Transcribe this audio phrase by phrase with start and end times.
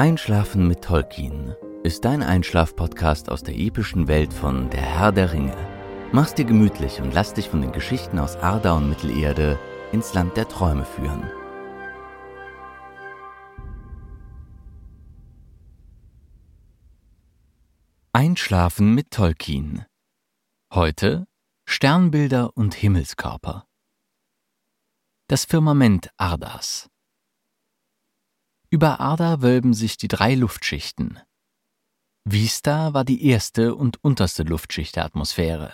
[0.00, 5.54] Einschlafen mit Tolkien ist dein Einschlaf-Podcast aus der epischen Welt von Der Herr der Ringe.
[6.10, 9.58] Mach's dir gemütlich und lass dich von den Geschichten aus Arda und Mittelerde
[9.92, 11.30] ins Land der Träume führen.
[18.14, 19.84] Einschlafen mit Tolkien.
[20.72, 21.26] Heute
[21.66, 23.66] Sternbilder und Himmelskörper.
[25.28, 26.88] Das Firmament Ardas.
[28.72, 31.18] Über Arda wölben sich die drei Luftschichten.
[32.24, 35.72] Vista war die erste und unterste Luftschicht der Atmosphäre.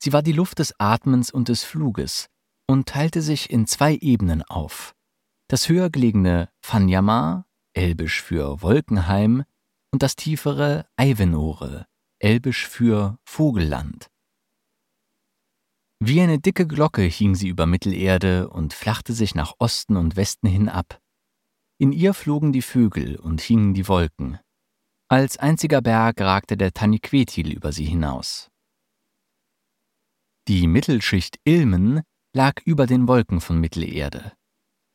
[0.00, 2.28] Sie war die Luft des Atmens und des Fluges
[2.68, 4.94] und teilte sich in zwei Ebenen auf.
[5.48, 9.44] Das höher gelegene Fanyama, elbisch für Wolkenheim,
[9.92, 11.86] und das tiefere Eivenore,
[12.20, 14.10] elbisch für Vogelland.
[15.98, 20.46] Wie eine dicke Glocke hing sie über Mittelerde und flachte sich nach Osten und Westen
[20.46, 21.00] hin ab.
[21.78, 24.38] In ihr flogen die Vögel und hingen die Wolken.
[25.08, 28.50] Als einziger Berg ragte der Taniquetil über sie hinaus.
[30.48, 32.02] Die Mittelschicht Ilmen
[32.34, 34.32] lag über den Wolken von Mittelerde.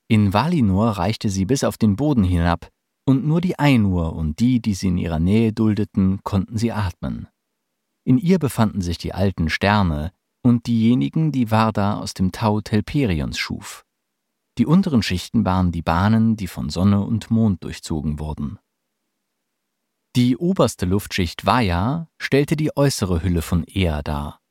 [0.07, 2.69] In Valinor reichte sie bis auf den Boden hinab,
[3.05, 7.27] und nur die Einur und die, die sie in ihrer Nähe duldeten, konnten sie atmen.
[8.05, 10.11] In ihr befanden sich die alten Sterne
[10.43, 13.85] und diejenigen, die Varda aus dem Tau Telperions schuf.
[14.57, 18.59] Die unteren Schichten waren die Bahnen, die von Sonne und Mond durchzogen wurden.
[20.15, 24.41] Die oberste Luftschicht Vaya stellte die äußere Hülle von Ea dar.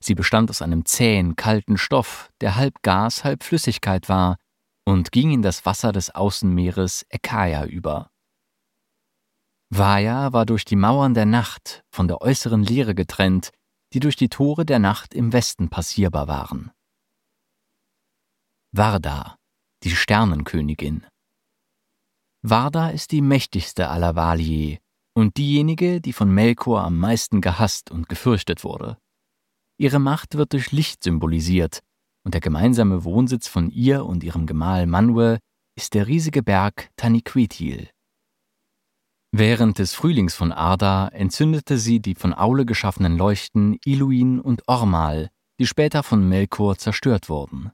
[0.00, 4.38] Sie bestand aus einem zähen, kalten Stoff, der halb Gas, halb Flüssigkeit war,
[4.84, 8.10] und ging in das Wasser des Außenmeeres Ekaya über.
[9.70, 13.50] Vaya war durch die Mauern der Nacht von der äußeren Leere getrennt,
[13.92, 16.72] die durch die Tore der Nacht im Westen passierbar waren.
[18.72, 19.38] Varda,
[19.84, 21.06] die Sternenkönigin.
[22.42, 24.78] Varda ist die mächtigste aller Valier
[25.14, 28.98] und diejenige, die von Melkor am meisten gehasst und gefürchtet wurde.
[29.78, 31.80] Ihre Macht wird durch Licht symbolisiert,
[32.24, 35.38] und der gemeinsame Wohnsitz von ihr und ihrem Gemahl Manwe
[35.76, 37.90] ist der riesige Berg Taniquetil.
[39.32, 45.30] Während des Frühlings von Arda entzündete sie die von Aule geschaffenen Leuchten Iluin und Ormal,
[45.58, 47.72] die später von Melkor zerstört wurden.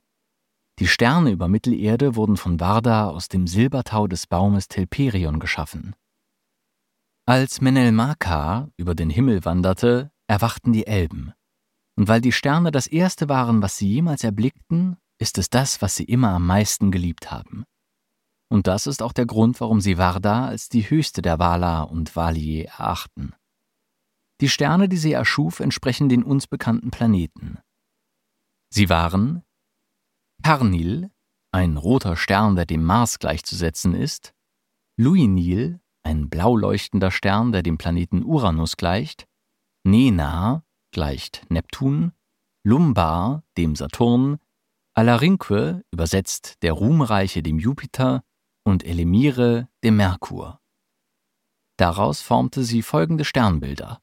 [0.81, 5.95] Die Sterne über Mittelerde wurden von Varda aus dem Silbertau des Baumes Telperion geschaffen.
[7.27, 11.35] Als Menelmakar über den Himmel wanderte, erwachten die Elben.
[11.97, 15.97] Und weil die Sterne das Erste waren, was sie jemals erblickten, ist es das, was
[15.97, 17.65] sie immer am meisten geliebt haben.
[18.49, 22.17] Und das ist auch der Grund, warum sie Varda als die höchste der Vala und
[22.17, 23.35] Valie erachten.
[24.41, 27.59] Die Sterne, die sie erschuf, entsprechen den uns bekannten Planeten.
[28.73, 29.43] Sie waren
[30.43, 31.11] Carnil,
[31.53, 34.35] ein roter Stern, der dem Mars gleichzusetzen ist,
[34.97, 39.27] Luinil, ein blau leuchtender Stern, der dem Planeten Uranus gleicht,
[39.85, 42.13] Nena, gleicht Neptun,
[42.65, 44.39] Lumbar, dem Saturn,
[44.95, 48.23] Alarinque, übersetzt der Ruhmreiche, dem Jupiter,
[48.65, 50.61] und Elemire, dem Merkur.
[51.79, 54.03] Daraus formte sie folgende Sternbilder.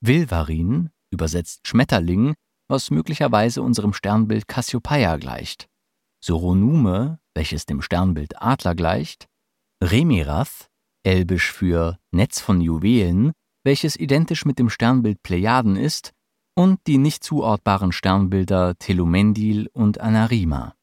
[0.00, 2.34] Vilvarin, übersetzt Schmetterling,
[2.68, 5.68] was möglicherweise unserem Sternbild Cassiopeia gleicht,
[6.24, 9.28] Soronume, welches dem Sternbild Adler gleicht,
[9.82, 10.70] Remirath,
[11.04, 13.32] elbisch für Netz von Juwelen,
[13.64, 16.12] welches identisch mit dem Sternbild Plejaden ist,
[16.56, 20.74] und die nicht zuortbaren Sternbilder Telumendil und Anarima.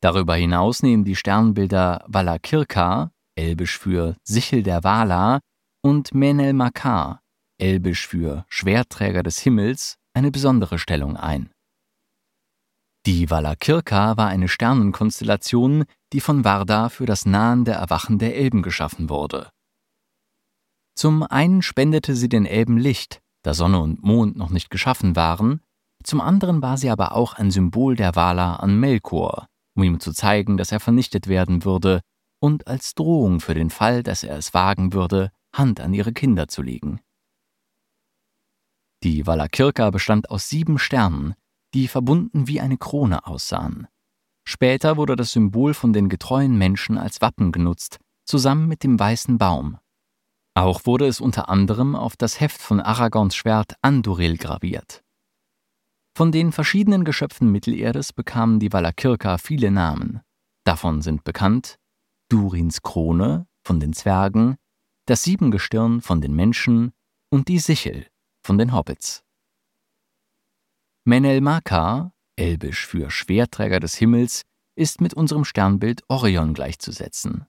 [0.00, 5.40] Darüber hinaus nehmen die Sternbilder Valakirka, elbisch für Sichel der Vala,
[5.82, 7.20] und Menel Makar,
[7.58, 11.50] elbisch für Schwerträger des Himmels, eine besondere Stellung ein.
[13.06, 19.08] Die Valakirka war eine Sternenkonstellation, die von Varda für das nahende Erwachen der Elben geschaffen
[19.08, 19.50] wurde.
[20.94, 25.60] Zum einen spendete sie den Elben Licht, da Sonne und Mond noch nicht geschaffen waren,
[26.02, 30.12] zum anderen war sie aber auch ein Symbol der Vala an Melkor, um ihm zu
[30.12, 32.00] zeigen, dass er vernichtet werden würde,
[32.40, 36.46] und als Drohung für den Fall, dass er es wagen würde, Hand an ihre Kinder
[36.46, 37.00] zu legen.
[39.04, 41.34] Die Valakirka bestand aus sieben Sternen,
[41.74, 43.86] die verbunden wie eine Krone aussahen.
[44.44, 49.38] Später wurde das Symbol von den getreuen Menschen als Wappen genutzt, zusammen mit dem weißen
[49.38, 49.78] Baum.
[50.54, 55.04] Auch wurde es unter anderem auf das Heft von Aragons Schwert Anduril graviert.
[56.16, 60.20] Von den verschiedenen Geschöpfen Mittelerdes bekamen die Valakirka viele Namen.
[60.64, 61.78] Davon sind bekannt
[62.28, 64.56] Durins Krone von den Zwergen,
[65.06, 66.92] das Siebengestirn von den Menschen
[67.30, 68.06] und die Sichel
[68.48, 69.22] von den Hobbits.
[71.04, 77.46] Menel Makar, elbisch für Schwerträger des Himmels, ist mit unserem Sternbild Orion gleichzusetzen.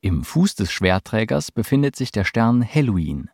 [0.00, 3.30] Im Fuß des Schwerträgers befindet sich der Stern Helluin.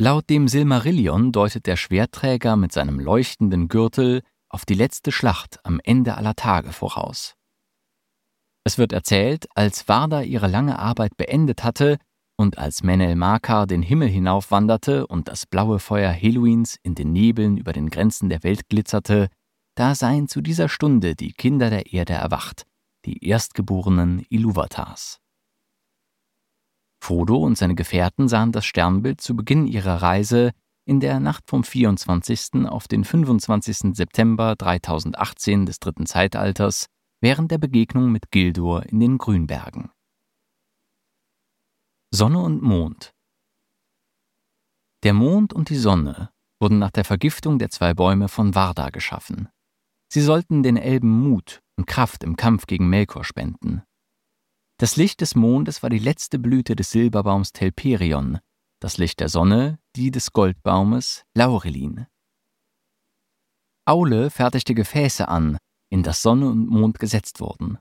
[0.00, 5.80] Laut dem Silmarillion deutet der Schwerträger mit seinem leuchtenden Gürtel auf die letzte Schlacht am
[5.82, 7.34] Ende aller Tage voraus.
[8.62, 11.98] Es wird erzählt, als Varda ihre lange Arbeit beendet hatte,
[12.40, 17.58] und als Menel Makar den Himmel hinaufwanderte und das blaue Feuer Heluins in den Nebeln
[17.58, 19.28] über den Grenzen der Welt glitzerte,
[19.74, 22.64] da seien zu dieser Stunde die Kinder der Erde erwacht,
[23.04, 25.18] die erstgeborenen Iluvatars.
[27.04, 30.52] Frodo und seine Gefährten sahen das Sternbild zu Beginn ihrer Reise
[30.86, 32.66] in der Nacht vom 24.
[32.66, 33.94] auf den 25.
[33.94, 36.86] September 3018 des dritten Zeitalters
[37.20, 39.90] während der Begegnung mit Gildur in den Grünbergen.
[42.12, 43.14] Sonne und Mond
[45.04, 49.48] Der Mond und die Sonne wurden nach der Vergiftung der zwei Bäume von Varda geschaffen.
[50.12, 53.84] Sie sollten den Elben Mut und Kraft im Kampf gegen Melkor spenden.
[54.78, 58.40] Das Licht des Mondes war die letzte Blüte des Silberbaums Telperion,
[58.80, 62.08] das Licht der Sonne die des Goldbaumes Laurelin.
[63.86, 65.58] Aule fertigte Gefäße an,
[65.90, 67.78] in das Sonne und Mond gesetzt wurden.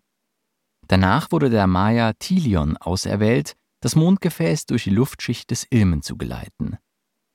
[0.87, 6.77] Danach wurde der Maya Tilion auserwählt, das Mondgefäß durch die Luftschicht des Ilmen zu geleiten.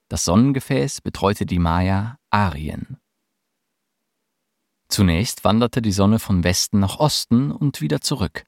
[0.08, 2.98] Das Sonnengefäß betreute die Maya Arien.
[4.88, 8.44] Zunächst wanderte die Sonne von Westen nach Osten und wieder zurück.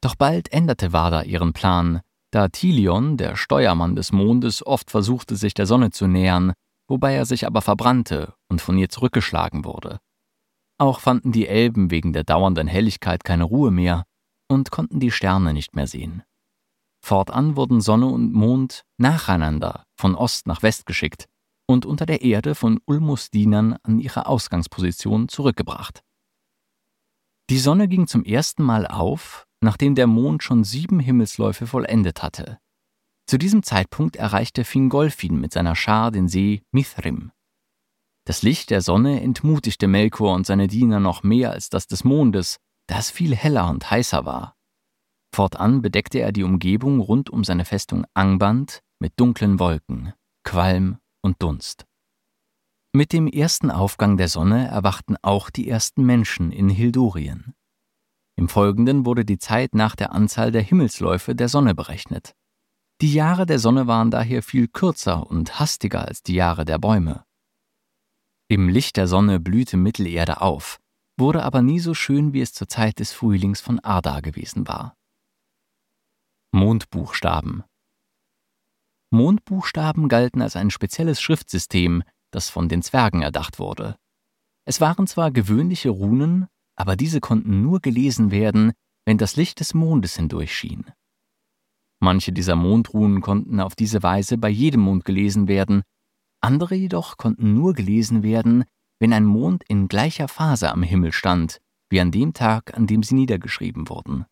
[0.00, 2.00] Doch bald änderte Vada ihren Plan,
[2.32, 6.52] da Tilion, der Steuermann des Mondes, oft versuchte, sich der Sonne zu nähern,
[6.88, 10.00] wobei er sich aber verbrannte und von ihr zurückgeschlagen wurde.
[10.78, 14.04] Auch fanden die Elben wegen der dauernden Helligkeit keine Ruhe mehr
[14.48, 16.22] und konnten die Sterne nicht mehr sehen.
[17.02, 21.26] Fortan wurden Sonne und Mond nacheinander von Ost nach West geschickt
[21.66, 26.02] und unter der Erde von Ulmus Dienern an ihre Ausgangsposition zurückgebracht.
[27.48, 32.58] Die Sonne ging zum ersten Mal auf, nachdem der Mond schon sieben Himmelsläufe vollendet hatte.
[33.26, 37.32] Zu diesem Zeitpunkt erreichte Fingolfin mit seiner Schar den See Mithrim.
[38.26, 42.58] Das Licht der Sonne entmutigte Melkor und seine Diener noch mehr als das des Mondes,
[42.86, 44.56] da es viel heller und heißer war.
[45.32, 50.12] Fortan bedeckte er die Umgebung rund um seine Festung Angband mit dunklen Wolken,
[50.44, 51.86] Qualm und Dunst.
[52.92, 57.54] Mit dem ersten Aufgang der Sonne erwachten auch die ersten Menschen in Hildurien.
[58.36, 62.34] Im Folgenden wurde die Zeit nach der Anzahl der Himmelsläufe der Sonne berechnet.
[63.00, 67.24] Die Jahre der Sonne waren daher viel kürzer und hastiger als die Jahre der Bäume.
[68.48, 70.80] Im Licht der Sonne blühte Mittelerde auf,
[71.16, 74.96] wurde aber nie so schön, wie es zur Zeit des Frühlings von Arda gewesen war.
[76.52, 77.62] Mondbuchstaben.
[79.12, 82.02] Mondbuchstaben galten als ein spezielles Schriftsystem,
[82.32, 83.96] das von den Zwergen erdacht wurde.
[84.64, 88.72] Es waren zwar gewöhnliche Runen, aber diese konnten nur gelesen werden,
[89.04, 90.86] wenn das Licht des Mondes hindurchschien.
[92.00, 95.82] Manche dieser Mondrunen konnten auf diese Weise bei jedem Mond gelesen werden,
[96.40, 98.64] andere jedoch konnten nur gelesen werden,
[98.98, 103.02] wenn ein Mond in gleicher Phase am Himmel stand, wie an dem Tag, an dem
[103.02, 104.26] sie niedergeschrieben wurden.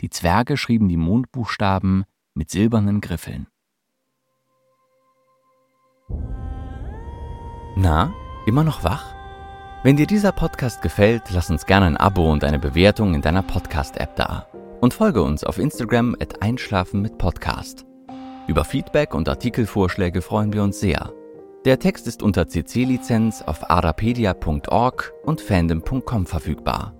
[0.00, 3.46] Die Zwerge schrieben die Mondbuchstaben mit silbernen Griffeln.
[7.76, 8.12] Na,
[8.46, 9.14] immer noch wach?
[9.82, 13.42] Wenn dir dieser Podcast gefällt, lass uns gerne ein Abo und eine Bewertung in deiner
[13.42, 14.46] Podcast-App da.
[14.80, 17.86] Und folge uns auf Instagram at Einschlafen mit Podcast.
[18.46, 21.12] Über Feedback und Artikelvorschläge freuen wir uns sehr.
[21.64, 26.94] Der Text ist unter CC-Lizenz auf arapedia.org und fandom.com verfügbar.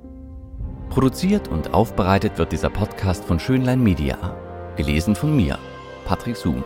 [0.90, 4.36] Produziert und aufbereitet wird dieser Podcast von Schönlein Media.
[4.76, 5.58] Gelesen von mir,
[6.06, 6.64] Patrick Zoom.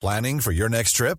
[0.00, 1.18] Planning for your next trip?